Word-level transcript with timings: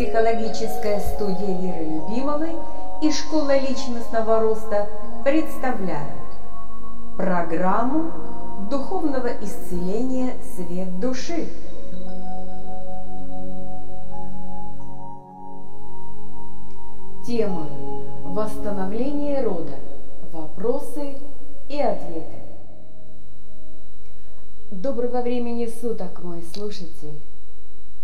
Психологическая 0.00 0.98
студия 0.98 1.60
Веры 1.60 1.84
Любимовой 1.84 2.56
и 3.02 3.12
Школа 3.12 3.58
личностного 3.58 4.40
роста 4.40 4.88
представляют 5.24 6.14
программу 7.18 8.10
духовного 8.70 9.28
исцеления 9.42 10.32
«Свет 10.56 10.98
души». 11.00 11.48
Тема 17.26 17.66
«Восстановление 18.24 19.42
рода. 19.42 19.74
Вопросы 20.32 21.18
и 21.68 21.78
ответы». 21.78 22.40
Доброго 24.70 25.20
времени 25.20 25.66
суток, 25.66 26.22
мой 26.22 26.42
слушатель! 26.54 27.20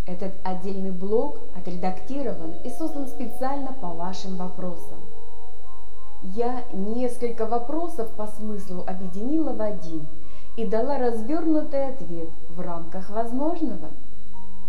Этот 0.07 0.35
отдельный 0.45 0.93
блог 0.93 1.41
отредактирован 1.57 2.53
и 2.65 2.71
создан 2.71 3.09
специально 3.09 3.73
по 3.73 3.89
вашим 3.89 4.37
вопросам. 4.37 5.01
Я 6.23 6.63
несколько 6.73 7.45
вопросов 7.45 8.11
по 8.17 8.29
смыслу 8.29 8.85
объединила 8.87 9.53
в 9.53 9.61
один 9.61 10.07
и 10.57 10.65
дала 10.65 10.99
развернутый 10.99 11.89
ответ 11.89 12.29
в 12.49 12.61
рамках 12.61 13.11
возможного. 13.11 13.91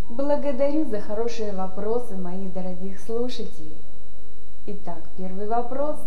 Благодарю 0.10 0.86
за 0.86 1.02
хорошие 1.02 1.54
вопросы 1.54 2.18
моих 2.18 2.52
дорогих 2.54 3.00
слушателей. 3.00 3.78
Итак, 4.66 5.04
первый 5.18 5.48
вопрос. 5.48 5.98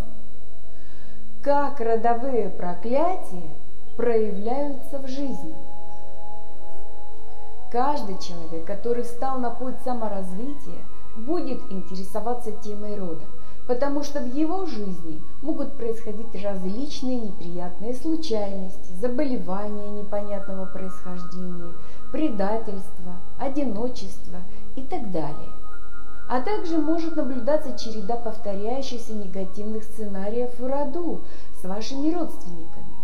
Как 1.43 1.81
родовые 1.81 2.49
проклятия 2.51 3.51
проявляются 3.97 4.99
в 4.99 5.07
жизни? 5.07 5.70
Каждый 7.71 8.19
человек, 8.19 8.67
который 8.67 9.05
встал 9.05 9.39
на 9.39 9.51
путь 9.51 9.77
саморазвития, 9.85 10.85
будет 11.17 11.61
интересоваться 11.71 12.51
темой 12.51 12.99
рода, 12.99 13.25
потому 13.69 14.03
что 14.03 14.21
в 14.21 14.35
его 14.35 14.67
жизни 14.67 15.23
могут 15.41 15.77
происходить 15.77 16.35
различные 16.43 17.21
неприятные 17.21 17.95
случайности, 17.95 18.93
заболевания 19.01 19.89
непонятного 19.91 20.67
происхождения, 20.67 21.73
предательство, 22.11 23.21
одиночество 23.39 24.39
и 24.75 24.83
так 24.83 25.13
далее. 25.13 25.51
А 26.29 26.41
также 26.41 26.79
может 26.79 27.15
наблюдаться 27.15 27.79
череда 27.79 28.17
повторяющихся 28.17 29.15
негативных 29.15 29.85
сценариев 29.85 30.59
в 30.59 30.67
роду 30.67 31.23
с 31.61 31.65
вашими 31.65 32.13
родственниками. 32.13 32.97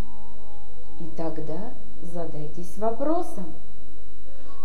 И 0.98 1.04
тогда 1.16 1.72
задайтесь 2.02 2.78
вопросом– 2.78 3.54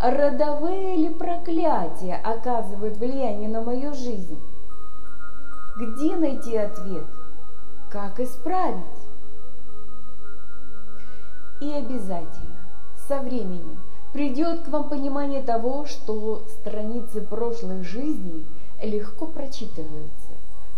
родовые 0.01 0.95
ли 0.95 1.09
проклятия 1.09 2.15
оказывают 2.15 2.97
влияние 2.97 3.49
на 3.49 3.61
мою 3.61 3.93
жизнь? 3.93 4.39
Где 5.77 6.15
найти 6.15 6.57
ответ? 6.57 7.05
Как 7.91 8.19
исправить? 8.19 8.83
И 11.61 11.71
обязательно, 11.71 12.57
со 13.07 13.19
временем, 13.19 13.79
придет 14.13 14.63
к 14.63 14.69
вам 14.69 14.89
понимание 14.89 15.43
того, 15.43 15.85
что 15.85 16.45
страницы 16.59 17.21
прошлых 17.21 17.83
жизней 17.83 18.47
легко 18.81 19.27
прочитываются, 19.27 20.31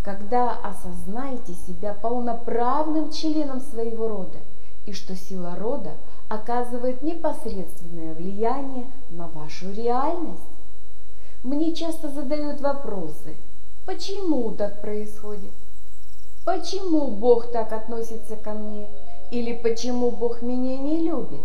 когда 0.04 0.52
осознаете 0.52 1.54
себя 1.54 1.94
полноправным 1.94 3.12
членом 3.12 3.62
своего 3.62 4.10
рода, 4.10 4.40
и 4.86 4.92
что 4.92 5.16
сила 5.16 5.56
рода– 5.56 5.92
оказывает 6.30 7.02
непосредственное 7.02 8.14
влияние 8.14 8.86
на 9.10 9.28
вашу 9.28 9.72
реальность. 9.72 10.42
Мне 11.44 11.76
часто 11.76 12.10
задают 12.10 12.62
вопросы, 12.62 13.36
почему 13.86 14.52
так 14.52 14.82
происходит? 14.82 15.52
Почему 16.46 17.08
Бог 17.08 17.52
так 17.52 17.72
относится 17.72 18.36
ко 18.36 18.52
мне? 18.52 18.88
Или 19.32 19.54
почему 19.54 20.12
Бог 20.12 20.42
меня 20.42 20.78
не 20.78 21.02
любит? 21.02 21.42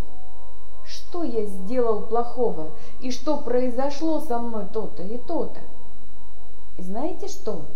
Что 0.87 1.23
я 1.23 1.45
сделал 1.45 2.03
плохого 2.03 2.71
и 3.01 3.11
что 3.11 3.37
произошло 3.39 4.21
со 4.21 4.39
мной 4.39 4.67
то-то 4.73 5.03
и 5.03 5.19
то-то? 5.19 5.61
И 6.79 6.83
знаете 6.83 7.29
что? 7.29 7.67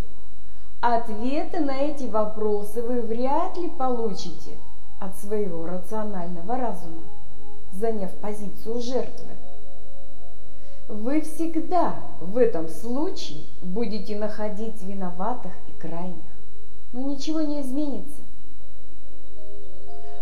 Ответы 0.81 1.59
на 1.59 1.77
эти 1.77 2.05
вопросы 2.05 2.81
вы 2.81 3.01
вряд 3.01 3.57
ли 3.57 3.69
получите– 3.69 4.57
от 5.03 5.17
своего 5.17 5.65
рационального 5.65 6.57
разума, 6.57 7.03
заняв 7.73 8.11
позицию 8.15 8.81
жертвы. 8.81 9.31
Вы 10.87 11.21
всегда 11.21 11.95
в 12.21 12.37
этом 12.37 12.69
случае 12.69 13.43
будете 13.61 14.17
находить 14.17 14.81
виноватых 14.81 15.51
и 15.67 15.81
крайних, 15.81 16.23
но 16.93 17.01
ничего 17.01 17.41
не 17.41 17.61
изменится. 17.61 18.21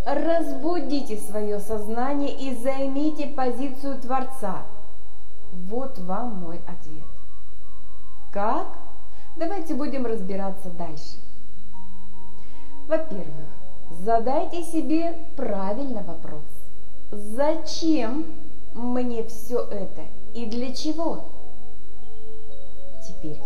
Разбудите 0.06 1.18
свое 1.18 1.60
сознание 1.60 2.36
и 2.36 2.56
займите 2.56 3.28
позицию 3.28 4.00
Творца. 4.02 4.64
Вот 5.52 6.00
вам 6.00 6.36
мой 6.38 6.58
ответ. 6.68 7.06
Как? 8.32 8.68
Давайте 9.36 9.76
будем 9.76 10.06
разбираться 10.06 10.70
дальше. 10.70 11.18
Во-первых, 12.88 13.61
Задайте 14.00 14.64
себе 14.64 15.16
правильный 15.36 16.02
вопрос. 16.02 16.42
Зачем 17.12 18.26
мне 18.74 19.24
все 19.26 19.60
это 19.60 20.02
и 20.34 20.46
для 20.46 20.74
чего? 20.74 21.26
Теперь 23.06 23.40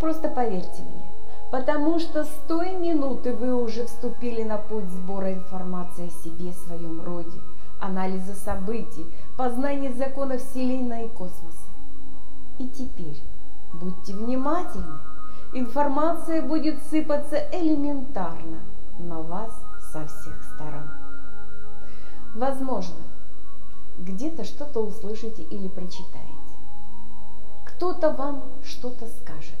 просто 0.00 0.28
поверьте 0.28 0.82
мне, 0.82 1.06
потому 1.52 2.00
что 2.00 2.24
с 2.24 2.30
той 2.48 2.72
минуты 2.72 3.32
вы 3.32 3.54
уже 3.54 3.84
вступили 3.84 4.42
на 4.42 4.56
путь 4.56 4.88
сбора 4.88 5.32
информации 5.32 6.08
о 6.08 6.24
себе, 6.24 6.52
своем 6.52 7.04
роде, 7.04 7.38
анализа 7.80 8.34
событий, 8.34 9.06
познания 9.36 9.92
законов 9.92 10.42
Вселенной 10.42 11.04
и 11.04 11.08
космоса. 11.10 11.68
И 12.58 12.66
теперь 12.68 13.20
будьте 13.74 14.14
внимательны, 14.14 14.98
информация 15.52 16.42
будет 16.42 16.82
сыпаться 16.84 17.36
элементарно 17.52 18.60
на 18.98 19.20
вас 19.20 19.65
со 19.92 20.06
всех 20.06 20.42
сторон. 20.54 20.88
Возможно, 22.34 22.96
где-то 23.98 24.44
что-то 24.44 24.80
услышите 24.80 25.42
или 25.42 25.68
прочитаете. 25.68 26.32
Кто-то 27.64 28.12
вам 28.12 28.42
что-то 28.64 29.06
скажет. 29.06 29.56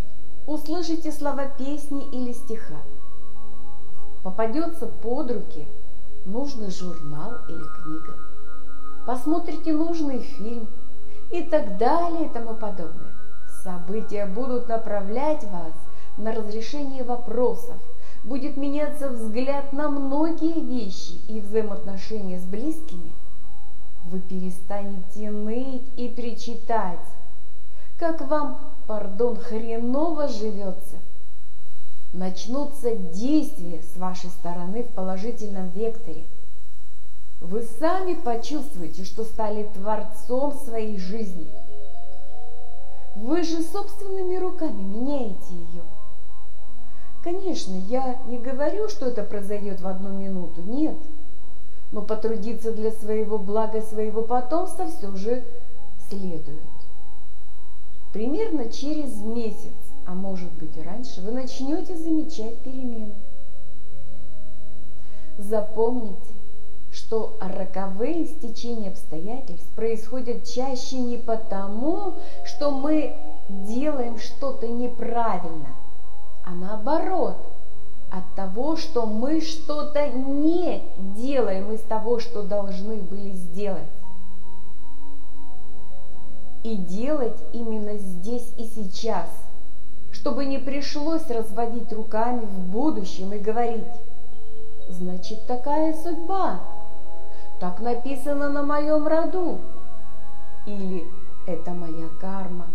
Услышите 0.46 1.10
слова 1.10 1.46
песни 1.46 2.08
или 2.10 2.32
стиха. 2.32 2.80
Попадется 4.22 4.86
под 4.86 5.30
руки 5.30 5.66
нужный 6.24 6.70
журнал 6.70 7.32
или 7.48 7.64
книга. 7.82 8.16
Посмотрите 9.06 9.72
нужный 9.72 10.20
фильм 10.20 10.68
и 11.32 11.42
так 11.42 11.78
далее 11.78 12.26
и 12.26 12.28
тому 12.28 12.54
подобное. 12.54 13.14
События 13.62 14.26
будут 14.26 14.68
направлять 14.68 15.44
вас 15.44 15.72
на 16.16 16.32
разрешение 16.32 17.04
вопросов– 17.04 17.76
будет 18.26 18.56
меняться 18.56 19.08
взгляд 19.08 19.72
на 19.72 19.88
многие 19.88 20.60
вещи 20.60 21.14
и 21.28 21.40
взаимоотношения 21.40 22.38
с 22.38 22.44
близкими, 22.44 23.12
вы 24.04 24.18
перестанете 24.20 25.30
ныть 25.30 25.82
и 25.96 26.08
причитать, 26.08 26.98
как 27.98 28.20
вам, 28.28 28.58
пардон, 28.86 29.36
хреново 29.36 30.28
живется. 30.28 30.96
Начнутся 32.12 32.94
действия 32.96 33.80
с 33.82 33.96
вашей 33.96 34.30
стороны 34.30 34.82
в 34.82 34.88
положительном 34.88 35.68
векторе. 35.70 36.24
Вы 37.40 37.62
сами 37.78 38.14
почувствуете, 38.14 39.04
что 39.04 39.24
стали 39.24 39.64
творцом 39.74 40.54
своей 40.64 40.98
жизни. 40.98 41.46
Вы 43.14 43.42
же 43.44 43.62
собственными 43.62 44.36
руками 44.36 44.82
меняете 44.82 45.54
ее. 45.72 45.82
Конечно, 47.26 47.74
я 47.74 48.20
не 48.28 48.38
говорю, 48.38 48.88
что 48.88 49.06
это 49.06 49.24
произойдет 49.24 49.80
в 49.80 49.88
одну 49.88 50.10
минуту, 50.10 50.62
нет. 50.62 50.94
Но 51.90 52.00
потрудиться 52.02 52.70
для 52.70 52.92
своего 52.92 53.36
блага 53.36 53.82
своего 53.82 54.22
потомства 54.22 54.86
все 54.86 55.10
же 55.16 55.42
следует. 56.08 56.62
Примерно 58.12 58.68
через 58.68 59.16
месяц, 59.16 59.74
а 60.06 60.14
может 60.14 60.52
быть 60.52 60.76
и 60.76 60.82
раньше, 60.82 61.20
вы 61.20 61.32
начнете 61.32 61.96
замечать 61.96 62.58
перемены. 62.58 63.16
Запомните, 65.36 66.32
что 66.92 67.36
роковые 67.40 68.26
стечения 68.26 68.90
обстоятельств 68.90 69.66
происходят 69.74 70.44
чаще 70.44 71.00
не 71.00 71.16
потому, 71.16 72.14
что 72.44 72.70
мы 72.70 73.16
делаем 73.48 74.16
что-то 74.16 74.68
неправильно– 74.68 75.70
а 76.46 76.50
наоборот, 76.52 77.36
от 78.08 78.34
того, 78.36 78.76
что 78.76 79.04
мы 79.04 79.40
что-то 79.40 80.06
не 80.08 80.80
делаем 81.16 81.72
из 81.72 81.80
того, 81.80 82.20
что 82.20 82.42
должны 82.44 82.98
были 82.98 83.32
сделать. 83.32 83.82
И 86.62 86.76
делать 86.76 87.36
именно 87.52 87.96
здесь 87.98 88.48
и 88.58 88.64
сейчас, 88.64 89.28
чтобы 90.12 90.44
не 90.44 90.58
пришлось 90.58 91.28
разводить 91.28 91.92
руками 91.92 92.44
в 92.44 92.70
будущем 92.70 93.32
и 93.32 93.38
говорить, 93.38 93.84
значит 94.88 95.46
такая 95.48 95.94
судьба, 95.94 96.60
так 97.58 97.80
написано 97.80 98.50
на 98.50 98.62
моем 98.62 99.08
роду, 99.08 99.58
или 100.64 101.06
это 101.48 101.72
моя 101.72 102.08
карма, 102.20 102.66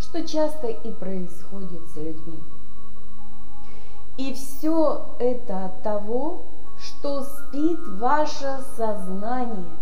что 0.00 0.26
часто 0.26 0.68
и 0.68 0.90
происходит 0.92 1.86
с 1.92 1.96
людьми. 1.96 2.55
И 4.16 4.32
все 4.32 5.16
это 5.18 5.66
от 5.66 5.82
того, 5.82 6.46
что 6.78 7.22
спит 7.22 7.80
ваше 7.98 8.60
сознание. 8.76 9.76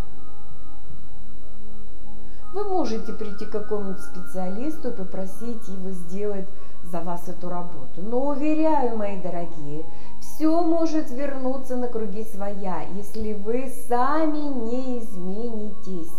Вы 2.53 2.65
можете 2.65 3.13
прийти 3.13 3.47
к 3.47 3.51
какому-нибудь 3.51 4.01
специалисту 4.01 4.91
и 4.91 4.97
попросить 4.97 5.67
его 5.67 5.91
сделать 5.91 6.47
за 6.85 7.01
вас 7.01 7.29
эту 7.29 7.49
работу. 7.49 8.01
Но 8.01 8.27
уверяю, 8.29 8.97
мои 8.97 9.21
дорогие, 9.21 9.85
все 10.21 10.63
может 10.63 11.11
вернуться 11.11 11.77
на 11.77 11.89
круги 11.89 12.25
своя, 12.25 12.83
если 12.83 13.33
вы 13.33 13.73
сами 13.89 14.39
не 14.39 15.01
изменитесь. 15.01 16.13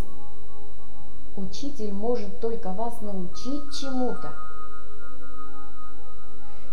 Учитель 1.38 1.94
может 1.94 2.40
только 2.40 2.72
вас 2.72 3.00
научить 3.02 3.74
чему-то. 3.80 4.45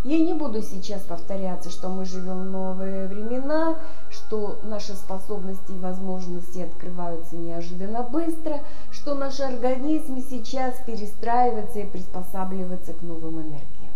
Я 0.04 0.18
не 0.18 0.34
буду 0.34 0.62
сейчас 0.62 1.02
повторяться, 1.02 1.70
что 1.70 1.88
мы 1.88 2.04
живем 2.04 2.40
в 2.40 2.50
новые 2.50 3.06
времена, 3.06 3.78
что 4.10 4.58
наши 4.64 4.94
способности 4.94 5.70
и 5.70 5.78
возможности 5.78 6.58
открываются 6.58 7.36
неожиданно 7.36 8.02
быстро, 8.02 8.60
что 8.90 9.14
наш 9.14 9.38
организм 9.38 10.20
сейчас 10.28 10.74
перестраивается 10.84 11.78
и 11.78 11.86
приспосабливается 11.86 12.94
к 12.94 13.02
новым 13.02 13.42
энергиям. 13.42 13.92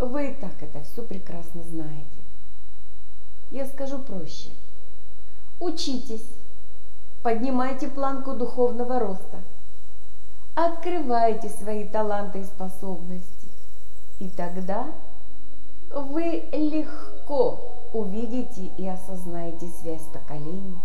Вы 0.00 0.30
и 0.30 0.34
так 0.34 0.60
это 0.60 0.82
все 0.82 1.02
прекрасно 1.02 1.62
знаете. 1.62 2.04
Я 3.52 3.66
скажу 3.66 4.00
проще. 4.00 4.50
Учитесь, 5.60 6.26
поднимайте 7.22 7.86
планку 7.86 8.34
духовного 8.34 8.98
роста, 8.98 9.38
открывайте 10.56 11.48
свои 11.48 11.86
таланты 11.86 12.40
и 12.40 12.44
способности, 12.44 13.46
и 14.18 14.28
тогда 14.28 14.88
вы 15.94 16.44
легко 16.52 17.58
увидите 17.92 18.70
и 18.76 18.86
осознаете 18.88 19.68
связь 19.80 20.02
поколений, 20.12 20.78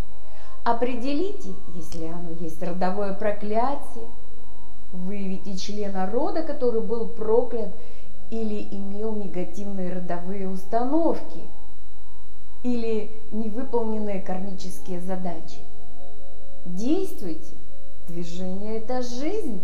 определите, 0.63 1.49
если 1.73 2.05
оно 2.05 2.31
есть 2.39 2.61
родовое 2.61 3.13
проклятие, 3.13 4.05
выявите 4.91 5.57
члена 5.57 6.09
рода, 6.09 6.43
который 6.43 6.81
был 6.81 7.07
проклят 7.07 7.71
или 8.29 8.61
имел 8.71 9.15
негативные 9.15 9.93
родовые 9.93 10.47
установки 10.47 11.41
или 12.63 13.11
невыполненные 13.31 14.21
кармические 14.21 15.01
задачи. 15.01 15.59
Действуйте. 16.65 17.55
Движение– 18.07 18.77
это 18.77 19.01
жизнь. 19.01 19.61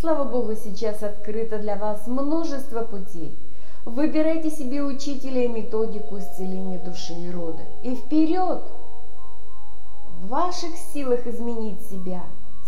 Слава 0.00 0.24
Богу, 0.24 0.54
сейчас 0.54 1.02
открыто 1.02 1.58
для 1.58 1.76
вас 1.76 2.06
множество 2.06 2.82
путей– 2.84 3.34
Выбирайте 3.84 4.50
себе 4.50 4.82
учителя 4.82 5.44
и 5.44 5.48
методику 5.48 6.18
исцеления 6.18 6.78
души 6.78 7.12
и 7.12 7.30
рода. 7.30 7.64
И 7.82 7.94
вперед! 7.94 8.62
В 10.20 10.28
ваших 10.28 10.74
силах 10.94 11.26
изменить 11.26 11.82
себя, 11.90 12.22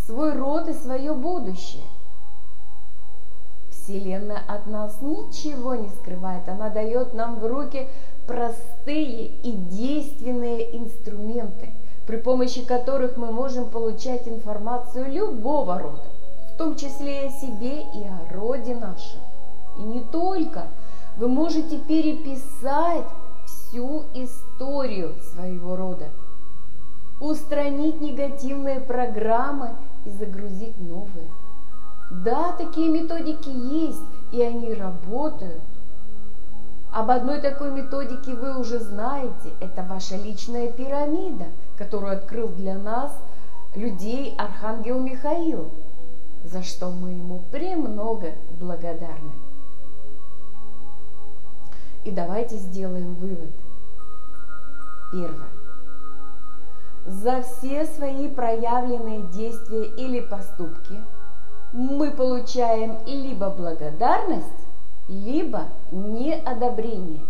свой 0.04 0.34
род 0.34 0.68
и 0.68 0.74
свое 0.74 1.14
будущее. 1.14 1.84
Вселенная 3.70 4.42
от 4.46 4.66
нас 4.66 5.00
ничего 5.00 5.74
не 5.74 5.88
скрывает. 5.88 6.46
Она 6.50 6.68
дает 6.68 7.14
нам 7.14 7.40
в 7.40 7.46
руки 7.46 7.88
простые 8.26 9.28
и 9.28 9.52
действенные 9.52 10.76
инструменты, 10.76 11.70
при 12.06 12.18
помощи 12.18 12.62
которых 12.62 13.16
мы 13.16 13.32
можем 13.32 13.70
получать 13.70 14.28
информацию 14.28 15.10
любого 15.10 15.78
рода, 15.78 16.08
в 16.52 16.58
том 16.58 16.76
числе 16.76 17.22
и 17.22 17.26
о 17.28 17.30
себе 17.30 17.80
и 17.94 18.04
о 18.04 18.34
роде 18.34 18.74
нашем. 18.74 19.20
И 19.78 19.82
не 19.82 20.00
только– 20.00 20.66
вы 21.16 21.28
можете 21.28 21.78
переписать 21.78 23.06
всю 23.46 24.04
историю 24.14 25.14
своего 25.32 25.76
рода, 25.76 26.08
устранить 27.20 28.00
негативные 28.00 28.80
программы 28.80 29.70
и 30.04 30.10
загрузить 30.10 30.78
новые. 30.78 31.30
Да, 32.10 32.52
такие 32.52 32.88
методики 32.88 33.48
есть, 33.48 34.02
и 34.32 34.42
они 34.42 34.74
работают. 34.74 35.62
Об 36.92 37.10
одной 37.10 37.40
такой 37.40 37.70
методике 37.70 38.34
вы 38.34 38.58
уже 38.58 38.78
знаете. 38.78 39.52
Это 39.60 39.82
ваша 39.82 40.16
личная 40.16 40.70
пирамида, 40.70 41.46
которую 41.76 42.12
открыл 42.16 42.48
для 42.48 42.74
нас 42.78 43.12
людей 43.74 44.34
Архангел 44.38 44.98
Михаил, 45.00 45.70
за 46.44 46.62
что 46.62 46.90
мы 46.90 47.10
ему 47.10 47.42
премного 47.50 48.32
благодарны. 48.58 49.45
И 52.06 52.12
давайте 52.12 52.56
сделаем 52.56 53.14
вывод. 53.16 53.50
Первое. 55.10 55.48
За 57.04 57.42
все 57.42 57.84
свои 57.84 58.28
проявленные 58.28 59.22
действия 59.22 59.86
или 59.86 60.20
поступки 60.20 61.02
мы 61.72 62.12
получаем 62.12 62.98
либо 63.06 63.50
благодарность, 63.50 64.46
либо 65.08 65.64
неодобрение. 65.90 67.24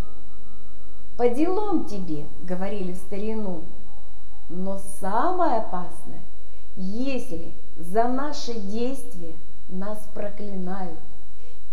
По 1.17 1.31
делам 1.31 1.87
тебе, 1.87 2.27
говорили 2.43 2.93
в 2.93 2.99
старину. 2.99 3.63
Но 4.51 4.79
самое 5.01 5.61
опасное, 5.61 6.21
если 6.77 7.55
за 7.79 8.09
наши 8.09 8.53
действия 8.53 9.37
нас 9.71 10.07
проклинают 10.13 11.01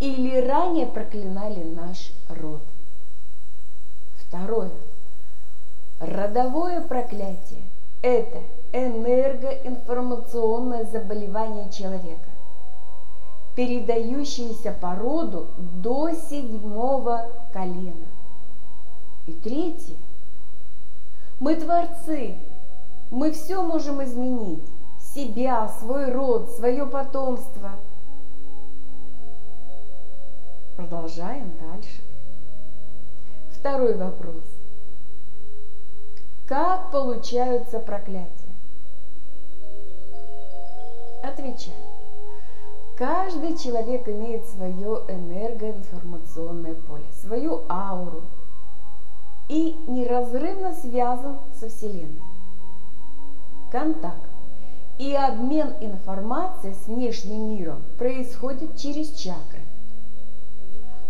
или 0.00 0.40
ранее 0.40 0.86
проклинали 0.86 1.62
наш 1.64 2.10
род. 2.30 2.62
Второе. 4.34 4.70
Родовое 6.00 6.80
проклятие– 6.80 7.62
это 8.02 8.42
энергоинформационное 8.72 10.86
заболевание 10.86 11.70
человека, 11.70 12.30
передающееся 13.54 14.72
по 14.72 14.96
роду 14.96 15.50
до 15.56 16.10
седьмого 16.14 17.30
колена. 17.52 18.08
И 19.26 19.32
третье. 19.34 19.94
Мы 21.38 21.54
творцы, 21.54 22.36
мы 23.12 23.30
все 23.30 23.62
можем 23.62 24.02
изменить. 24.02 24.64
Себя, 25.14 25.68
свой 25.78 26.10
род, 26.10 26.50
свое 26.56 26.86
потомство. 26.86 27.70
Продолжаем 30.76 31.52
дальше. 31.60 32.00
Второй 33.64 33.94
вопрос. 33.94 34.44
Как 36.46 36.90
получаются 36.90 37.78
проклятия? 37.78 38.28
Отвечаю. 41.22 41.74
Каждый 42.98 43.56
человек 43.56 44.06
имеет 44.06 44.44
свое 44.50 45.04
энергоинформационное 45.08 46.74
поле, 46.74 47.06
свою 47.22 47.62
ауру 47.70 48.24
и 49.48 49.74
неразрывно 49.86 50.74
связан 50.74 51.38
со 51.58 51.70
Вселенной. 51.70 52.20
Контакт 53.72 54.28
и 54.98 55.14
обмен 55.14 55.72
информацией 55.80 56.74
с 56.74 56.86
внешним 56.86 57.48
миром 57.48 57.82
происходит 57.96 58.76
через 58.76 59.08
чакры. 59.14 59.62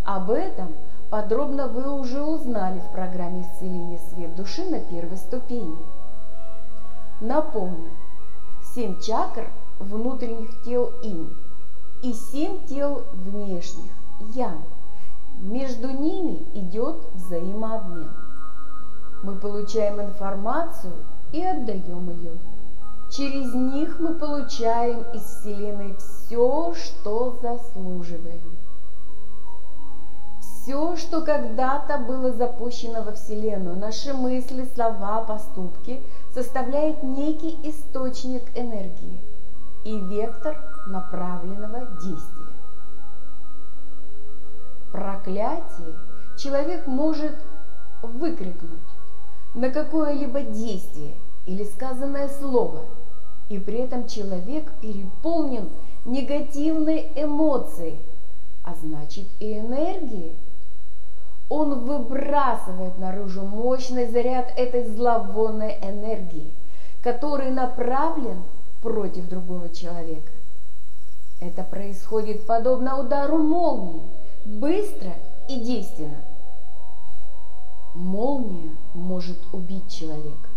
Об 0.04 0.30
этом– 0.30 0.72
подробно 1.14 1.68
вы 1.68 1.92
уже 1.92 2.20
узнали 2.24 2.80
в 2.80 2.90
программе 2.90 3.42
исцеления 3.42 4.00
свет 4.10 4.34
души 4.34 4.64
на 4.64 4.80
первой 4.80 5.16
ступени. 5.16 5.76
Напомню, 7.20 7.92
семь 8.74 8.98
чакр 9.00 9.48
внутренних 9.78 10.60
тел 10.64 10.90
инь 11.04 11.32
и 12.02 12.12
семь 12.12 12.66
тел 12.66 13.04
внешних 13.12 13.92
ян. 14.34 14.58
Между 15.38 15.88
ними 15.92 16.44
идет 16.52 16.96
взаимообмен. 17.14 18.10
Мы 19.22 19.36
получаем 19.36 20.00
информацию 20.00 20.94
и 21.30 21.40
отдаем 21.44 22.10
ее. 22.10 22.32
Через 23.12 23.54
них 23.54 24.00
мы 24.00 24.14
получаем 24.14 25.04
из 25.14 25.22
Вселенной 25.22 25.94
все, 25.94 26.74
что 26.74 27.38
заслуживаем. 27.40 28.53
Все, 30.64 30.96
что 30.96 31.20
когда-то 31.20 31.98
было 31.98 32.32
запущено 32.32 33.02
во 33.02 33.12
Вселенную, 33.12 33.76
наши 33.76 34.14
мысли, 34.14 34.66
слова, 34.74 35.20
поступки, 35.20 36.02
составляет 36.32 37.02
некий 37.02 37.58
источник 37.68 38.44
энергии 38.56 39.20
и 39.84 40.00
вектор 40.00 40.56
направленного 40.86 41.86
действия. 42.02 42.54
проклятие 44.90 45.96
человек 46.38 46.86
может 46.86 47.34
выкрикнуть 48.02 48.88
на 49.52 49.68
какое-либо 49.70 50.40
действие 50.40 51.16
или 51.44 51.64
сказанное 51.64 52.28
слово, 52.28 52.84
и 53.50 53.58
при 53.58 53.80
этом 53.80 54.06
человек 54.06 54.72
переполнен 54.80 55.68
негативной 56.06 57.12
эмоцией, 57.16 57.98
а 58.64 58.74
значит 58.76 59.26
и 59.40 59.58
энергией. 59.58 60.34
Он 61.48 61.84
выбрасывает 61.84 62.98
наружу 62.98 63.42
мощный 63.42 64.08
заряд 64.08 64.52
этой 64.56 64.84
зловонной 64.84 65.78
энергии, 65.82 66.52
который 67.02 67.50
направлен 67.50 68.42
против 68.82 69.28
другого 69.28 69.68
человека. 69.68 70.30
Это 71.40 71.62
происходит 71.62 72.46
подобно 72.46 72.98
удару 72.98 73.38
молнии, 73.38 74.02
быстро 74.44 75.12
и 75.48 75.60
действенно. 75.60 76.22
Молния 77.94 78.74
может 78.94 79.38
убить 79.52 79.90
человека, 79.92 80.48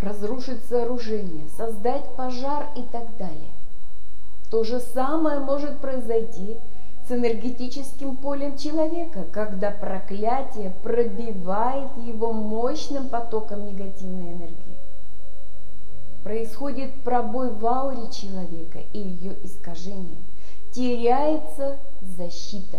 разрушить 0.00 0.64
сооружение, 0.64 1.48
создать 1.56 2.14
пожар 2.16 2.68
и 2.76 2.82
так 2.82 3.16
далее. 3.18 3.52
То 4.50 4.64
же 4.64 4.80
самое 4.80 5.38
может 5.38 5.78
произойти 5.78 6.58
с 7.12 7.14
энергетическим 7.14 8.16
полем 8.16 8.56
человека, 8.56 9.26
когда 9.32 9.70
проклятие 9.70 10.72
пробивает 10.82 11.90
его 11.98 12.32
мощным 12.32 13.08
потоком 13.08 13.66
негативной 13.66 14.32
энергии. 14.32 14.78
Происходит 16.24 16.94
пробой 17.02 17.50
в 17.50 17.66
ауре 17.66 18.10
человека 18.10 18.78
и 18.94 18.98
ее 18.98 19.36
искажение. 19.42 20.22
Теряется 20.72 21.76
защита. 22.16 22.78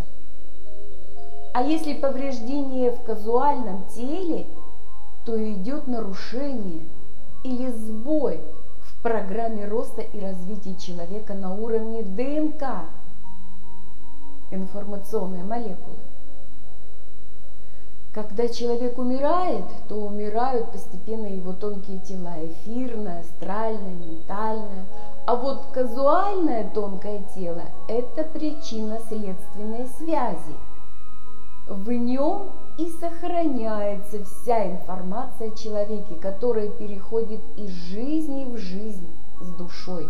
А 1.54 1.62
если 1.62 1.94
повреждение 1.94 2.90
в 2.90 3.04
казуальном 3.04 3.86
теле, 3.94 4.48
то 5.26 5.38
идет 5.54 5.86
нарушение 5.86 6.82
или 7.44 7.70
сбой 7.70 8.42
в 8.82 9.04
программе 9.04 9.68
роста 9.68 10.02
и 10.02 10.20
развития 10.20 10.76
человека 10.76 11.36
на 11.36 11.54
уровне 11.54 12.02
ДНК, 12.02 12.88
информационной 14.54 15.44
молекулы. 15.44 15.98
Когда 18.14 18.48
человек 18.48 19.00
умирает, 19.00 19.66
то 19.90 19.96
умирают 19.96 20.72
постепенно 20.72 21.26
его 21.26 21.52
тонкие 21.52 21.98
тела, 22.00 22.36
эфирное, 22.46 23.22
астральное, 23.22 23.96
ментальное. 23.96 24.86
А 25.26 25.36
вот 25.36 25.64
казуальное 25.74 26.70
тонкое 26.70 27.24
тело– 27.34 27.64
это 27.88 28.24
причина 28.24 29.00
следственной 29.08 29.88
связи. 29.98 30.56
В 31.68 31.92
нем 31.92 32.52
и 32.78 32.88
сохраняется 33.00 34.24
вся 34.24 34.72
информация 34.72 35.48
о 35.48 35.56
человеке, 35.56 36.14
которая 36.16 36.70
переходит 36.70 37.42
из 37.58 37.72
жизни 37.72 38.46
в 38.46 38.58
жизнь 38.58 39.10
с 39.42 39.48
душой. 39.54 40.08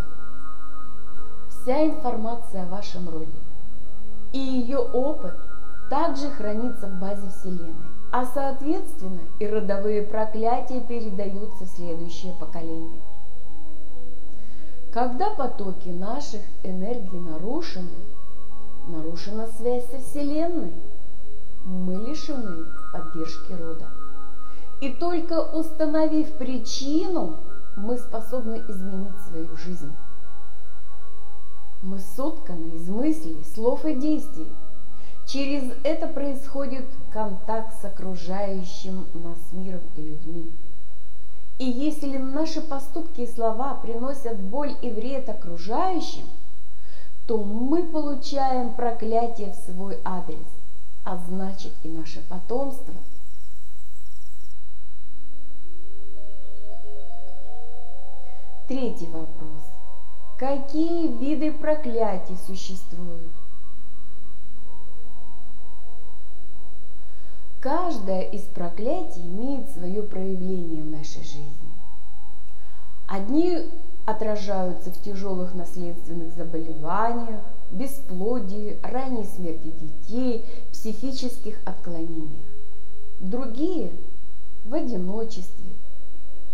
Вся 1.50 1.86
информация 1.86 2.64
о 2.64 2.70
вашем 2.70 3.08
роде 3.08 3.43
и 4.34 4.38
ее 4.38 4.80
опыт 4.80 5.36
также 5.90 6.30
хранится 6.30 6.88
в 6.88 7.00
базе 7.00 7.30
Вселенной 7.30 7.94
а 8.14 8.28
соответственно 8.28 9.22
и 9.40 9.48
родовые 9.48 10.04
проклятия 10.04 10.82
передаются 10.82 11.66
в 11.66 11.70
следующее 11.70 12.32
поколение. 12.40 13.02
Когда 14.94 15.32
потоки 15.32 15.90
наших 15.90 16.42
энергий 16.62 17.18
нарушены, 17.18 17.90
нарушена 18.88 19.48
связь 19.48 19.90
со 19.90 19.98
Вселенной, 19.98 20.74
мы 21.66 21.96
лишены 22.08 22.66
поддержки 22.94 23.52
рода. 23.54 23.88
И 24.80 24.94
только 24.94 25.42
установив 25.52 26.34
причину, 26.34 27.38
мы 27.76 27.98
способны 27.98 28.64
изменить 28.68 29.18
свою 29.28 29.58
жизнь. 29.58 29.92
Мы 31.84 32.00
сотканы 32.16 32.76
из 32.76 32.88
мыслей, 32.88 33.44
слов 33.54 33.86
и 33.86 33.94
действий, 33.94 34.50
Через 35.26 35.72
это 35.84 36.08
происходит 36.08 36.86
контакт 37.12 37.82
с 37.82 37.86
окружающим 37.86 39.08
нас 39.14 39.38
миром 39.52 39.82
и 39.96 40.02
людьми. 40.02 40.52
И 41.60 41.66
если 41.66 42.18
наши 42.18 42.62
поступки 42.62 43.22
и 43.22 43.28
слова 43.28 43.76
приносят 43.76 44.38
боль 44.40 44.76
и 44.82 44.90
вред 44.90 45.30
окружающим, 45.30 46.26
то 47.26 47.38
мы 47.38 47.84
получаем 47.84 48.74
проклятие 48.74 49.54
в 49.54 49.72
свой 49.72 49.98
адрес, 50.04 50.38
а 51.06 51.18
значит 51.30 51.72
и 51.84 51.88
наше 51.88 52.22
потомство. 52.28 52.94
Третий 58.68 59.08
вопрос. 59.08 59.73
Какие 60.38 61.08
виды 61.08 61.52
проклятий 61.52 62.38
существуют? 62.48 63.32
Каждое 67.62 68.22
из 68.24 68.42
проклятий 68.42 69.22
имеет 69.22 69.70
свое 69.70 70.02
проявление 70.02 70.84
в 70.84 70.90
нашей 70.90 71.24
жизни. 71.24 71.72
Одни 73.08 73.70
отражаются 74.06 74.92
в 74.92 75.02
тяжелых 75.02 75.54
наследственных 75.54 76.34
заболеваниях, 76.34 77.40
бесплодии, 77.72 78.78
ранней 78.84 79.26
смерти 79.26 79.72
детей, 79.80 80.46
психических 80.72 81.60
отклонениях. 81.66 82.46
Другие– 83.20 83.92
в 84.66 84.74
одиночестве, 84.74 85.72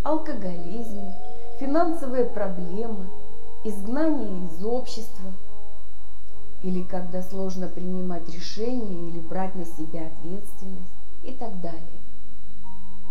алкоголизме, 0.04 1.16
финансовые 1.60 2.26
проблемы, 2.26 3.08
изгнание 3.64 4.46
из 4.48 4.64
общества– 4.64 5.32
или 6.64 6.84
когда 6.84 7.22
сложно 7.22 7.68
принимать 7.68 8.28
решения 8.30 9.10
или 9.10 9.20
брать 9.20 9.56
на 9.56 9.66
себя 9.66 10.08
ответственность 10.08 10.92
и 11.24 11.32
так 11.32 11.60
далее. 11.62 11.82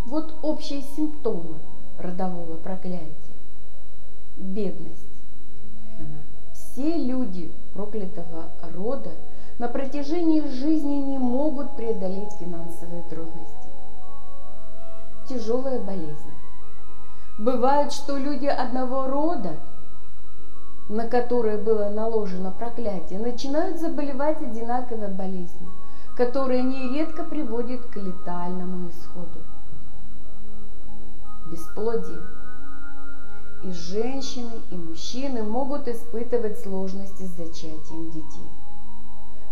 Вот 0.07 0.35
общие 0.43 0.83
симптомы 0.83 1.57
родового 1.99 2.57
проклятия. 2.57 3.09
Бедность. 4.37 5.03
Все 6.53 6.97
люди 6.97 7.51
проклятого 7.73 8.51
рода 8.75 9.11
на 9.59 9.67
протяжении 9.67 10.47
жизни 10.47 10.95
не 10.95 11.19
могут 11.19 11.75
преодолеть 11.75 12.33
финансовые 12.39 13.03
трудности. 13.05 13.69
Тяжелая 15.29 15.81
болезнь. 15.81 16.15
Бывает, 17.39 17.93
что 17.93 18.17
люди 18.17 18.47
одного 18.47 19.09
рода 19.09 19.57
на 20.89 21.07
которые 21.07 21.59
было 21.59 21.91
наложено 21.91 22.51
проклятие, 22.51 23.19
начинают 23.19 23.79
заболевать 23.79 24.41
одинаковой 24.41 25.09
болезнью, 25.09 25.71
которая 26.17 26.63
нередко 26.63 27.25
приводит 27.25 27.85
к 27.87 27.97
летальному 27.97 28.89
исходу. 28.89 29.41
Бесплодие. 31.51 32.23
И 33.65 33.73
женщины, 33.73 34.53
и 34.71 34.77
мужчины 34.77 35.43
могут 35.43 35.89
испытывать 35.89 36.61
сложности 36.61 37.23
с 37.23 37.37
зачатием 37.37 38.11
детей. 38.11 38.49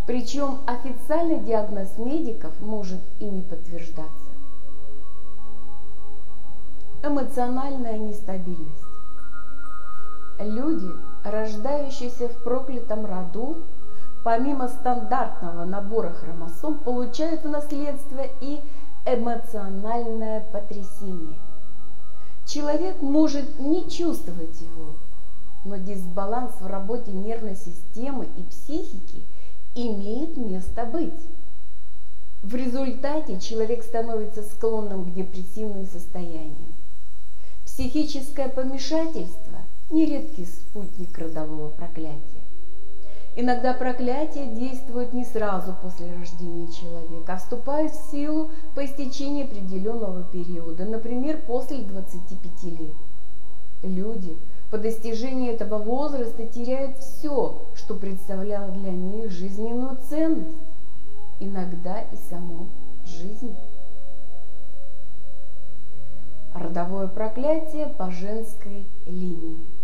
Причем 0.06 0.60
официальный 0.66 1.40
диагноз 1.40 1.98
медиков 1.98 2.52
может 2.60 3.00
и 3.18 3.24
не 3.24 3.42
подтверждаться. 3.42 4.30
Эмоциональная 7.02 7.98
нестабильность. 7.98 8.84
Люди 10.38 10.92
рождающиеся 11.30 12.28
в 12.28 12.42
проклятом 12.42 13.06
роду, 13.06 13.58
помимо 14.24 14.68
стандартного 14.68 15.64
набора 15.64 16.10
хромосом, 16.10 16.78
получают 16.78 17.44
в 17.44 17.48
наследство 17.48 18.24
и 18.40 18.60
эмоциональное 19.04 20.40
потрясение. 20.52 21.38
Человек 22.44 23.02
может 23.02 23.58
не 23.58 23.88
чувствовать 23.90 24.60
его, 24.60 24.94
но 25.64 25.76
дисбаланс 25.76 26.52
в 26.60 26.66
работе 26.66 27.12
нервной 27.12 27.56
системы 27.56 28.26
и 28.36 28.42
психики 28.42 29.22
имеет 29.74 30.36
место 30.36 30.84
быть. 30.84 31.12
В 32.42 32.54
результате 32.54 33.40
человек 33.40 33.82
становится 33.82 34.42
склонным 34.42 35.04
к 35.04 35.14
депрессивным 35.14 35.86
состояниям. 35.86 36.74
Психическое 37.64 38.48
помешательство 38.48 39.45
нередкий 39.90 40.46
спутник 40.46 41.16
родового 41.18 41.68
проклятия. 41.68 42.36
Иногда 43.38 43.74
проклятия 43.74 44.46
действуют 44.46 45.12
не 45.12 45.24
сразу 45.24 45.74
после 45.82 46.10
рождения 46.14 46.72
человека, 46.72 47.34
а 47.34 47.36
вступают 47.36 47.92
в 47.92 48.10
силу 48.10 48.50
по 48.74 48.84
истечении 48.84 49.44
определенного 49.44 50.22
периода, 50.22 50.86
например, 50.86 51.42
после 51.46 51.78
25 51.78 52.64
лет. 52.78 52.94
Люди 53.82 54.36
по 54.70 54.78
достижении 54.78 55.52
этого 55.52 55.76
возраста 55.76 56.46
теряют 56.46 56.96
все, 56.98 57.62
что 57.74 57.94
представляло 57.94 58.70
для 58.72 58.90
них 58.90 59.30
жизненную 59.30 59.98
ценность. 60.08 60.56
иногда 61.38 62.00
и 62.00 62.16
саму 62.30 62.68
жизнь. 63.04 63.54
Родовое 66.54 67.08
проклятие 67.08 67.88
по 67.88 68.10
женской 68.10 68.86
линии. 69.04 69.75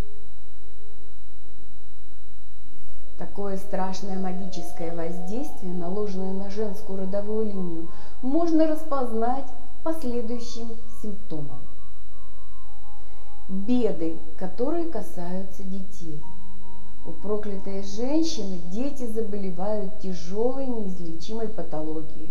Такое 3.22 3.56
страшное 3.56 4.18
магическое 4.18 4.92
воздействие, 4.92 5.72
наложенное 5.72 6.32
на 6.32 6.50
женскую 6.50 7.02
родовую 7.02 7.46
линию, 7.46 7.88
можно 8.20 8.66
распознать 8.66 9.44
по 9.84 9.92
следующим 9.92 10.70
симптомам. 11.00 11.60
Беды, 13.48 14.16
которые 14.36 14.86
касаются 14.86 15.62
детей. 15.62 16.20
У 17.06 17.12
проклятой 17.12 17.84
женщины 17.84 18.58
дети 18.72 19.06
заболевают 19.06 20.00
тяжелой 20.00 20.66
неизлечимой 20.66 21.46
патологией 21.46 22.30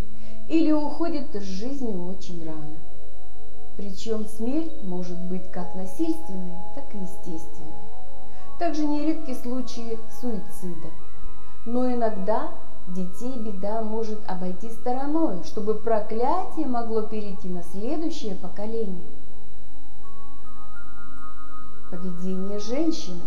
или 0.50 0.74
уходят 0.74 1.34
из 1.34 1.44
жизни 1.44 1.96
очень 1.96 2.46
рано. 2.46 2.76
Причем 3.78 4.26
смерть 4.26 4.84
может 4.84 5.18
быть 5.30 5.50
как 5.52 5.74
насильственной, 5.74 6.58
так 6.76 6.94
и 6.94 6.98
естественной. 6.98 7.81
Также 8.62 8.86
нередки 8.86 9.34
случаи 9.34 9.98
суицида. 10.22 10.90
Но 11.66 11.92
иногда 11.92 12.52
детей 12.90 13.34
беда 13.40 13.82
может 13.82 14.20
обойти 14.30 14.70
стороной, 14.70 15.44
чтобы 15.46 15.74
проклятие 15.74 16.68
могло 16.68 17.02
перейти 17.02 17.50
на 17.50 17.64
следующее 17.64 18.36
поколение. 18.36 19.10
Поведение 21.90 22.60
женщины. 22.60 23.24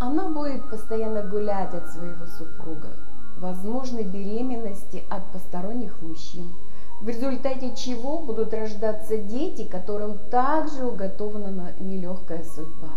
Она 0.00 0.28
будет 0.28 0.68
постоянно 0.68 1.22
гулять 1.22 1.72
от 1.72 1.90
своего 1.92 2.26
супруга, 2.26 2.90
возможно 3.38 4.02
беременности 4.02 5.02
от 5.08 5.24
посторонних 5.32 6.02
мужчин, 6.02 6.52
в 7.00 7.08
результате 7.08 7.74
чего 7.74 8.18
будут 8.18 8.52
рождаться 8.52 9.16
дети, 9.16 9.64
которым 9.64 10.18
также 10.30 10.84
уготована 10.84 11.72
нелегкая 11.80 12.44
судьба 12.44 12.90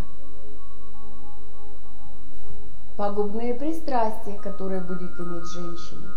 пагубные 2.98 3.54
пристрастия, 3.54 4.38
которые 4.40 4.82
будет 4.82 5.18
иметь 5.20 5.46
женщина. 5.46 6.12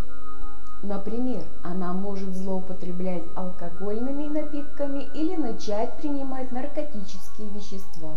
Например, 0.82 1.44
она 1.62 1.92
может 1.92 2.34
злоупотреблять 2.34 3.22
алкогольными 3.36 4.28
напитками 4.28 5.04
или 5.14 5.36
начать 5.36 5.94
принимать 5.98 6.50
наркотические 6.52 7.48
вещества. 7.50 8.14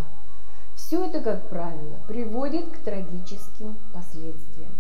Все 0.76 1.06
это, 1.06 1.20
как 1.20 1.50
правило, 1.50 1.98
приводит 2.08 2.72
к 2.72 2.78
трагическим 2.78 3.76
последствиям. 3.94 4.72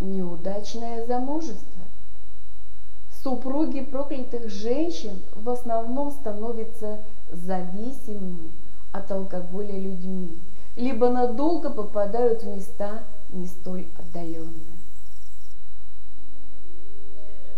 Неудачное 0.00 1.06
замужество. 1.06 1.64
Супруги 3.22 3.80
проклятых 3.80 4.50
женщин 4.50 5.22
в 5.36 5.48
основном 5.48 6.10
становятся 6.10 6.98
зависимыми 7.30 8.50
от 8.92 9.10
алкоголя 9.10 9.78
людьми, 9.78 10.36
либо 10.76 11.08
надолго 11.08 11.70
попадают 11.70 12.42
в 12.42 12.48
места 12.48 13.02
не 13.30 13.46
столь 13.46 13.86
отдаленные. 13.98 14.74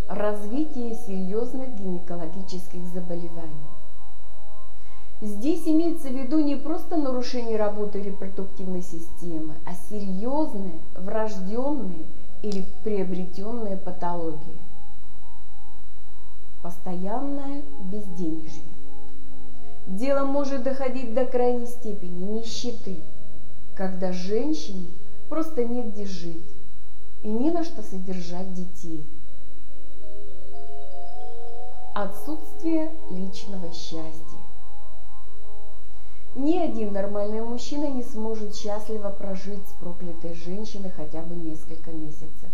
Развитие 0.09 0.95
серьезных 0.95 1.75
гинекологических 1.77 2.87
заболеваний. 2.95 3.53
Здесь 5.23 5.67
имеется 5.67 6.09
в 6.09 6.13
виду 6.13 6.41
не 6.41 6.57
просто 6.57 6.97
нарушение 6.97 7.57
работы 7.57 8.03
репродуктивной 8.03 8.83
системы, 8.83 9.55
а 9.65 9.73
серьезные, 9.89 10.79
врожденные 10.95 12.05
или 12.43 12.67
приобретенные 12.85 13.79
патологии. 13.79 14.59
Постоянное 16.63 17.63
безденежье 17.81 18.76
Дело 19.87 20.25
может 20.25 20.65
доходить 20.65 21.15
до 21.15 21.25
крайней 21.25 21.67
степени 21.67 22.39
нищеты, 22.39 22.97
когда 23.77 24.13
женщине 24.13 24.89
просто 25.29 25.65
нет 25.65 25.93
где 25.93 26.05
жить 26.05 26.45
и 27.23 27.29
ни 27.29 27.51
на 27.51 27.63
что 27.63 27.83
содержать 27.83 28.53
детей. 28.53 29.05
Отсутствие 31.95 32.91
личного 33.11 33.73
счастья. 33.73 34.41
Ни 36.35 36.59
один 36.59 36.93
нормальный 36.93 37.41
мужчина 37.41 37.87
не 37.87 38.03
сможет 38.03 38.57
счастливо 38.57 39.11
прожить 39.11 39.67
с 39.69 39.73
проклятой 39.81 40.35
женщиной 40.35 40.91
хотя 40.91 41.23
бы 41.23 41.37
несколько 41.37 41.93
месяцев. 41.93 42.51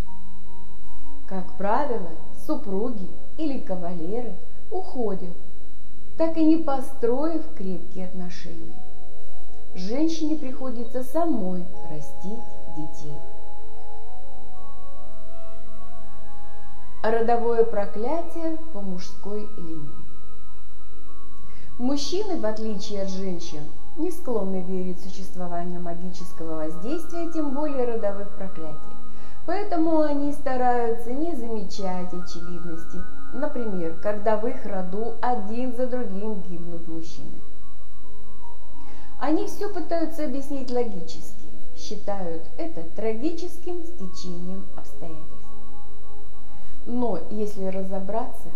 Как 1.26 1.50
правило, 1.54 2.10
супруги 2.46 3.08
или 3.38 3.58
кавалеры 3.58 4.36
уходят 4.70 5.32
так 6.16 6.36
и 6.36 6.44
не 6.44 6.56
построив 6.58 7.42
крепкие 7.56 8.06
отношения. 8.06 8.82
Женщине 9.74 10.36
приходится 10.36 11.02
самой 11.02 11.64
растить 11.90 12.44
детей. 12.76 13.16
Родовое 17.02 17.64
проклятие 17.64 18.58
по 18.72 18.80
мужской 18.80 19.48
линии. 19.56 20.12
Мужчины, 21.78 22.38
в 22.38 22.44
отличие 22.44 23.02
от 23.02 23.08
женщин, 23.08 23.62
не 23.96 24.10
склонны 24.10 24.62
верить 24.62 25.00
в 25.00 25.08
существование 25.08 25.80
магического 25.80 26.56
воздействия, 26.56 27.32
тем 27.32 27.54
более 27.54 27.84
родовых 27.86 28.28
проклятий. 28.36 28.96
Поэтому 29.46 30.00
они 30.02 30.32
стараются 30.32 31.12
не 31.12 31.34
замечать 31.34 32.12
очевидности 32.12 32.98
Например, 33.32 33.94
когда 34.02 34.36
в 34.36 34.46
их 34.46 34.66
роду 34.66 35.14
один 35.22 35.74
за 35.74 35.86
другим 35.86 36.42
гибнут 36.42 36.86
мужчины. 36.86 37.40
Они 39.18 39.46
все 39.46 39.72
пытаются 39.72 40.26
объяснить 40.26 40.70
логически, 40.70 41.48
считают 41.74 42.42
это 42.58 42.82
трагическим 42.94 43.82
стечением 43.84 44.66
обстоятельств. 44.76 45.48
Но 46.84 47.20
если 47.30 47.66
разобраться, 47.66 48.50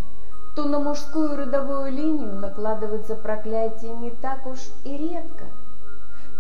то 0.55 0.65
на 0.65 0.79
мужскую 0.79 1.37
родовую 1.37 1.93
линию 1.93 2.35
накладывается 2.35 3.15
проклятие 3.15 3.97
не 3.97 4.11
так 4.11 4.47
уж 4.47 4.59
и 4.85 4.95
редко. 4.95 5.45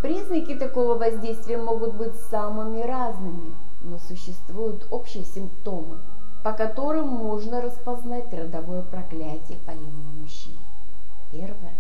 Признаки 0.02 0.56
такого 0.56 0.98
воздействия 0.98 1.56
могут 1.56 1.94
быть 1.94 2.16
самыми 2.30 2.82
разными, 2.82 3.54
но 3.80 3.98
существуют 3.98 4.86
общие 4.90 5.24
симптомы– 5.24 6.00
по 6.46 6.52
которым 6.52 7.08
можно 7.08 7.60
распознать 7.60 8.32
родовое 8.32 8.82
проклятие 8.82 9.58
по 9.66 9.72
линии 9.72 10.20
мужчин. 10.20 10.54
Первое. 11.32 11.74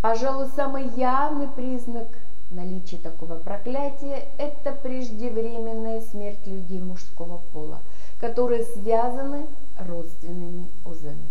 Пожалуй, 0.00 0.48
самый 0.56 0.88
явный 0.96 1.46
признак 1.46 2.08
наличия 2.50 2.96
такого 2.96 3.36
проклятия– 3.36 4.26
это 4.38 4.72
преждевременная 4.72 6.00
смерть 6.00 6.44
людей 6.48 6.80
мужского 6.80 7.40
пола, 7.52 7.78
которые 8.18 8.64
связаны 8.64 9.46
родственными 9.78 10.66
узами. 10.84 11.28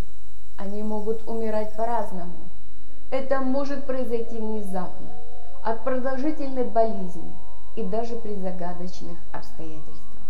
Они 0.55 0.83
могут 0.83 1.27
умирать 1.27 1.75
по-разному. 1.75 2.37
Это 3.11 3.41
может 3.41 3.83
произойти 3.83 4.37
внезапно, 4.37 5.09
от 5.61 5.83
продолжительной 5.83 6.63
болезни 6.63 7.33
и 7.75 7.83
даже 7.83 8.15
при 8.15 8.33
загадочных 8.35 9.17
обстоятельствах. 9.33 10.23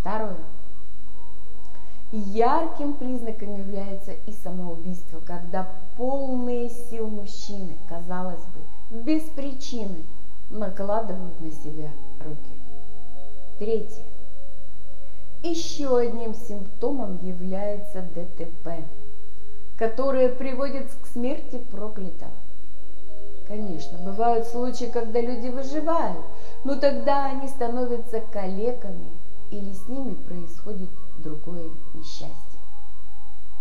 Второе– 0.00 0.38
Ярким 2.10 2.94
признаком 2.94 3.58
является 3.58 4.12
и 4.12 4.32
самоубийство, 4.42 5.20
когда 5.20 5.68
полные 5.98 6.70
сил 6.70 7.06
мужчины, 7.06 7.76
казалось 7.86 8.40
бы, 8.40 9.02
без 9.02 9.24
причины 9.24 10.02
накладывают 10.48 11.38
на 11.38 11.50
себя 11.50 11.90
руки. 12.20 12.58
Третье. 13.58 14.04
Еще 15.42 15.98
одним 15.98 16.34
симптомом 16.34 17.18
является 17.22 18.00
ДТП, 18.00 18.82
которое 19.76 20.30
приводит 20.30 20.90
к 21.02 21.06
смерти 21.08 21.58
проклятого. 21.70 22.32
Конечно, 23.46 23.98
бывают 23.98 24.46
случаи, 24.46 24.86
когда 24.86 25.20
люди 25.20 25.48
выживают, 25.48 26.24
но 26.64 26.76
тогда 26.76 27.26
они 27.26 27.48
становятся 27.48 28.22
калеками 28.32 29.10
или 29.50 29.72
с 29.74 29.86
ними 29.88 30.14
происходит 30.14 30.88
другое 31.22 31.70
несчастье. 31.94 32.34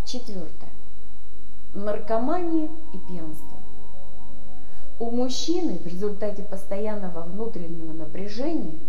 Четвертое. 0.06 0.70
Наркомания 1.74 2.70
и 2.94 2.98
пьянство. 2.98 3.58
У 5.00 5.12
мужчины 5.12 5.78
в 5.78 5.86
результате 5.86 6.42
постоянного 6.42 7.22
внутреннего 7.22 7.94
напряжения 7.94 8.80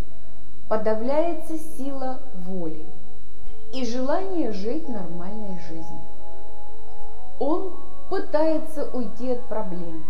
подавляется 0.69 1.59
сила 1.59 2.21
воли 2.47 2.87
и 3.75 3.85
желание 3.85 4.53
жить 4.53 4.89
нормальной 4.89 5.61
жизнью. 5.69 6.03
Он 7.39 7.75
пытается 8.09 8.89
уйти 8.91 9.33
от 9.33 9.47
проблем, 9.49 10.03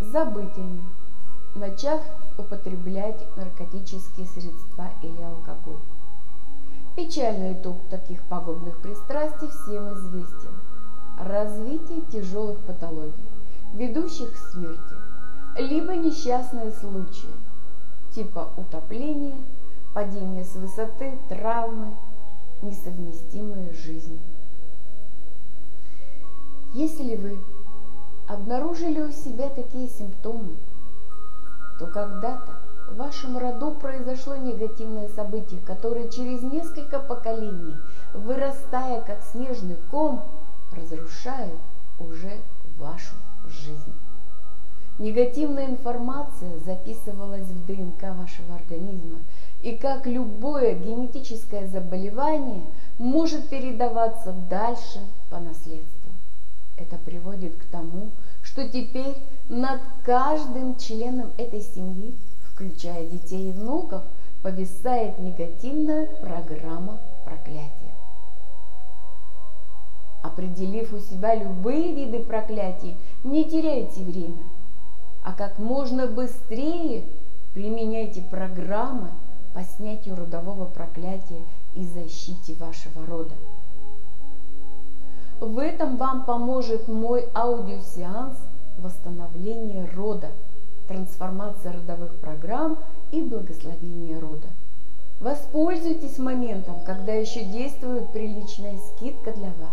забыть 0.00 0.56
о 0.56 0.60
них, 0.60 0.84
начав 1.54 2.00
употреблять 2.38 3.20
наркотические 3.36 4.26
средства 4.26 4.90
или 5.02 5.22
алкоголь. 5.22 5.80
Печальный 7.00 7.54
итог 7.54 7.78
таких 7.88 8.20
пагубных 8.24 8.78
пристрастий 8.82 9.48
всем 9.48 9.90
известен. 9.94 10.52
Развитие 11.18 12.02
тяжелых 12.12 12.58
патологий, 12.58 13.24
ведущих 13.72 14.34
к 14.34 14.36
смерти, 14.36 14.96
либо 15.56 15.96
несчастные 15.96 16.70
случаи, 16.72 17.32
типа 18.14 18.50
утопления, 18.58 19.38
падения 19.94 20.44
с 20.44 20.54
высоты, 20.56 21.18
травмы, 21.30 21.94
несовместимые 22.60 23.72
с 23.72 23.78
жизнью. 23.78 24.20
Если 26.74 27.16
вы 27.16 27.42
обнаружили 28.28 29.00
у 29.00 29.10
себя 29.10 29.48
такие 29.48 29.88
симптомы, 29.88 30.52
то 31.78 31.86
когда-то 31.86 32.59
в 32.90 32.96
вашем 32.96 33.38
роду 33.38 33.70
произошло 33.70 34.36
негативное 34.36 35.08
событие, 35.08 35.60
которое 35.60 36.08
через 36.08 36.42
несколько 36.42 36.98
поколений, 36.98 37.76
вырастая 38.12 39.00
как 39.02 39.22
снежный 39.22 39.76
ком, 39.90 40.24
разрушает 40.72 41.58
уже 42.00 42.32
вашу 42.78 43.14
жизнь. 43.46 43.94
Негативная 44.98 45.66
информация 45.66 46.58
записывалась 46.58 47.46
в 47.46 47.66
ДНК 47.66 48.02
вашего 48.16 48.56
организма, 48.56 49.20
и 49.62 49.76
как 49.76 50.06
любое 50.06 50.74
генетическое 50.74 51.68
заболевание 51.68 52.64
может 52.98 53.48
передаваться 53.48 54.32
дальше 54.50 55.00
по 55.30 55.38
наследству. 55.38 56.10
Это 56.76 56.96
приводит 56.96 57.54
к 57.56 57.64
тому, 57.70 58.10
что 58.42 58.68
теперь 58.68 59.16
над 59.48 59.80
каждым 60.02 60.76
членом 60.76 61.30
этой 61.38 61.60
семьи 61.60 62.14
включая 62.60 63.06
детей 63.06 63.48
и 63.48 63.52
внуков, 63.52 64.02
повисает 64.42 65.18
негативная 65.18 66.06
программа 66.20 66.98
проклятия. 67.24 67.70
Определив 70.22 70.92
у 70.92 70.98
себя 70.98 71.34
любые 71.34 71.94
виды 71.94 72.20
проклятий, 72.20 72.96
не 73.24 73.44
теряйте 73.48 74.02
время, 74.02 74.42
а 75.24 75.32
как 75.32 75.58
можно 75.58 76.06
быстрее 76.06 77.04
применяйте 77.54 78.20
программы 78.20 79.08
по 79.54 79.62
снятию 79.62 80.16
родового 80.16 80.66
проклятия 80.66 81.42
и 81.74 81.84
защите 81.84 82.54
вашего 82.54 83.06
рода. 83.06 83.34
В 85.40 85.58
этом 85.58 85.96
вам 85.96 86.24
поможет 86.24 86.88
мой 86.88 87.26
аудиосеанс 87.34 88.36
восстановления 88.78 89.88
рода– 89.94 90.28
трансформация 90.90 91.72
родовых 91.72 92.16
программ 92.16 92.76
и 93.12 93.22
благословение 93.22 94.18
рода. 94.18 94.48
Воспользуйтесь 95.20 96.18
моментом, 96.18 96.80
когда 96.84 97.12
еще 97.12 97.44
действует 97.44 98.10
приличная 98.10 98.76
скидка 98.78 99.32
для 99.32 99.52
вас. 99.60 99.70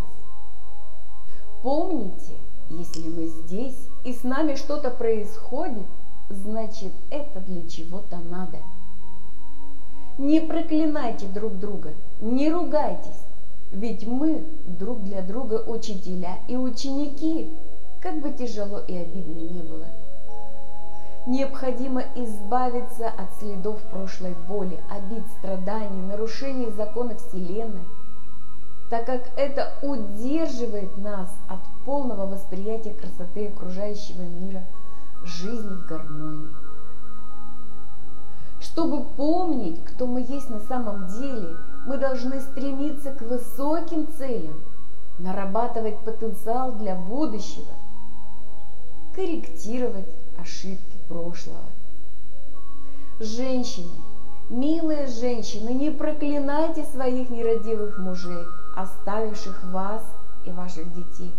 Помните, 1.63 2.34
если 2.69 3.10
мы 3.10 3.25
здесь 3.25 3.77
и 4.06 4.13
с 4.13 4.23
нами 4.23 4.53
что-то 4.53 4.91
происходит, 4.91 5.88
значит 6.30 6.91
это 7.10 7.39
для 7.39 7.67
чего-то 7.67 8.17
надо. 8.17 8.60
Не 10.19 10.39
проклинайте 10.39 11.25
друг 11.25 11.58
друга, 11.58 11.93
не 12.21 12.51
ругайтесь, 12.51 13.23
ведь 13.71 14.06
мы 14.06 14.43
друг 14.67 15.01
для 15.01 15.23
друга 15.23 15.63
учителя 15.65 16.38
и 16.47 16.56
ученики, 16.56 17.49
как 18.01 18.21
бы 18.21 18.32
тяжело 18.32 18.80
и 18.88 18.95
обидно 18.95 19.39
не 19.39 19.63
было 19.63 19.88
необходимо 21.28 22.04
избавиться 22.16 23.10
от 23.10 23.36
следов 23.38 23.82
прошлой 23.92 24.34
боли, 24.48 24.80
обид, 24.90 25.24
страданий, 25.38 26.02
нарушений 26.02 26.72
закона 26.72 27.16
Вселенной, 27.16 27.86
так 28.90 29.06
как 29.06 29.30
это 29.38 29.74
удерживает 29.82 30.98
нас 30.98 31.30
от 31.50 31.60
полного 31.86 32.26
восприятия 32.26 32.94
красоты 32.94 33.48
окружающего 33.48 34.22
мира, 34.22 34.63
жизни 35.26 35.76
в 35.76 35.86
гармонии. 35.86 36.56
Чтобы 38.62 39.04
помнить, 39.04 39.84
кто 39.84 40.08
мы 40.08 40.22
есть 40.22 40.50
на 40.50 40.62
самом 40.62 41.08
деле, 41.08 41.58
мы 41.86 41.98
должны 41.98 42.40
стремиться 42.40 43.12
к 43.12 43.22
высоким 43.22 44.08
целям, 44.18 44.63
нарабатывать 45.20 46.00
потенциал 46.00 46.72
для 46.72 46.96
будущего, 46.96 47.74
корректировать 49.13 50.16
ошибки 50.40 50.97
прошлого. 51.08 51.70
Женщины, 53.20 53.91
милые 54.50 55.08
женщины, 55.08 55.70
не 55.70 55.91
проклинайте 55.91 56.84
своих 56.84 57.30
нерадивых 57.30 57.98
мужей, 57.98 58.46
оставивших 58.76 59.63
вас 59.65 60.04
и 60.46 60.52
ваших 60.52 60.93
детей. 60.93 61.34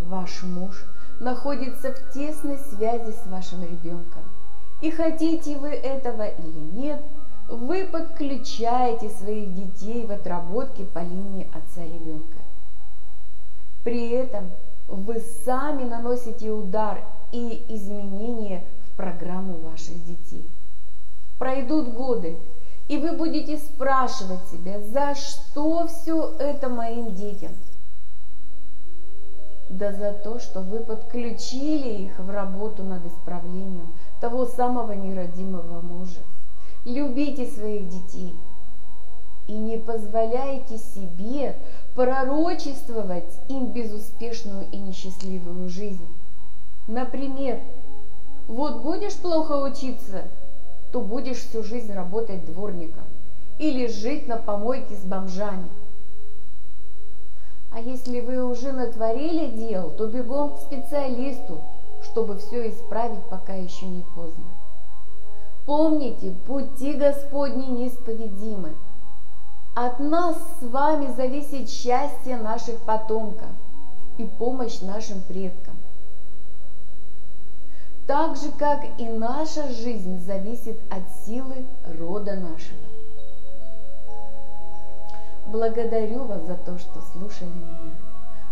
Ваш 0.00 0.42
муж 0.42 0.84
находится 1.20 1.92
в 1.92 2.12
тесной 2.12 2.58
связи 2.58 3.12
с 3.12 3.26
вашим 3.26 3.62
ребенком. 3.62 4.22
И 4.80 4.90
хотите 4.90 5.56
вы 5.56 5.68
этого 5.68 6.26
или 6.26 6.60
нет, 6.74 7.00
вы 7.48 7.84
подключаете 7.84 9.08
своих 9.10 9.54
детей 9.54 10.04
в 10.06 10.10
отработке 10.10 10.84
по 10.84 10.98
линии 10.98 11.48
отца 11.54 11.84
ребенка. 11.84 12.38
При 13.84 14.10
этом 14.10 14.50
вы 14.88 15.20
сами 15.44 15.84
наносите 15.84 16.50
удар 16.50 17.04
и 17.32 17.64
изменения 17.68 18.64
в 18.64 18.71
программу 18.96 19.54
ваших 19.58 20.04
детей. 20.04 20.46
Пройдут 21.38 21.92
годы, 21.92 22.36
и 22.88 22.98
вы 22.98 23.12
будете 23.12 23.58
спрашивать 23.58 24.46
себя, 24.50 24.80
за 24.80 25.14
что 25.14 25.86
все 25.86 26.34
это 26.38 26.68
моим 26.68 27.14
детям? 27.14 27.52
Да 29.70 29.92
за 29.92 30.12
то, 30.12 30.38
что 30.38 30.60
вы 30.60 30.80
подключили 30.80 32.02
их 32.04 32.18
в 32.18 32.28
работу 32.30 32.82
над 32.82 33.04
исправлением 33.06 33.92
того 34.20 34.46
самого 34.46 34.92
нерадимого 34.92 35.80
мужа. 35.80 36.20
Любите 36.84 37.46
своих 37.46 37.88
детей 37.88 38.34
и 39.46 39.52
не 39.52 39.78
позволяйте 39.78 40.78
себе 40.78 41.56
пророчествовать 41.94 43.38
им 43.48 43.66
безуспешную 43.66 44.68
и 44.70 44.76
несчастливую 44.76 45.68
жизнь. 45.68 46.06
Например, 46.86 47.60
вот 48.48 48.82
будешь 48.82 49.14
плохо 49.14 49.52
учиться, 49.52 50.24
то 50.92 51.00
будешь 51.00 51.38
всю 51.38 51.62
жизнь 51.62 51.92
работать 51.92 52.44
дворником 52.44 53.04
или 53.58 53.86
жить 53.86 54.26
на 54.28 54.36
помойке 54.36 54.94
с 54.94 55.04
бомжами. 55.04 55.68
А 57.72 57.80
если 57.80 58.20
вы 58.20 58.44
уже 58.44 58.72
натворили 58.72 59.46
дел, 59.46 59.90
то 59.90 60.06
бегом 60.06 60.54
к 60.54 60.58
специалисту, 60.58 61.60
чтобы 62.02 62.36
все 62.38 62.68
исправить, 62.68 63.24
пока 63.30 63.54
еще 63.54 63.86
не 63.86 64.04
поздно. 64.14 64.44
Помните, 65.64 66.34
пути 66.46 66.92
Господни 66.94 67.66
неисповедимы. 67.66 68.74
От 69.74 70.00
нас 70.00 70.36
с 70.60 70.64
вами 70.64 71.10
зависит 71.16 71.70
счастье 71.70 72.36
наших 72.36 72.78
потомков 72.80 73.48
и 74.18 74.24
помощь 74.24 74.80
нашим 74.80 75.22
предкам 75.22 75.71
так 78.12 78.36
же, 78.36 78.50
как 78.58 78.84
и 78.98 79.08
наша 79.08 79.72
жизнь 79.72 80.22
зависит 80.26 80.78
от 80.90 81.00
силы 81.24 81.64
рода 81.98 82.34
нашего. 82.34 82.76
Благодарю 85.46 86.24
вас 86.24 86.42
за 86.46 86.56
то, 86.56 86.78
что 86.78 87.00
слушали 87.10 87.48
меня. 87.48 87.94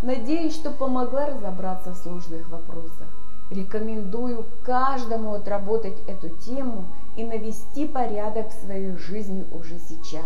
Надеюсь, 0.01 0.55
что 0.55 0.71
помогла 0.71 1.27
разобраться 1.27 1.93
в 1.93 1.99
сложных 1.99 2.49
вопросах. 2.49 3.07
Рекомендую 3.51 4.47
каждому 4.65 5.35
отработать 5.35 5.99
эту 6.07 6.31
тему 6.31 6.87
и 7.19 7.25
навести 7.25 7.87
порядок 7.87 8.49
в 8.49 8.65
своей 8.65 8.97
жизни 8.97 9.45
уже 9.53 9.79
сейчас. 9.79 10.25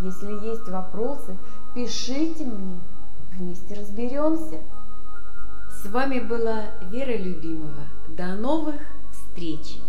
Если 0.00 0.46
есть 0.46 0.66
вопросы, 0.70 1.36
пишите 1.74 2.46
мне, 2.46 2.80
вместе 3.32 3.74
разберемся. 3.74 4.60
С 5.82 5.86
вами 5.86 6.20
была 6.20 6.66
Вера 6.92 7.16
Любимова. 7.16 7.88
До 8.16 8.36
новых 8.36 8.80
встреч! 9.10 9.80